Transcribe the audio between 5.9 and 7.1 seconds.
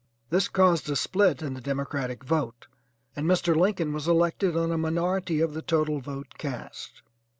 vote cast.